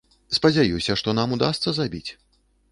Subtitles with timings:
[0.37, 2.07] Спадзяюся, што нам удасца забіць.